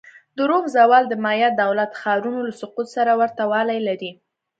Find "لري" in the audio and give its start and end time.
3.87-4.11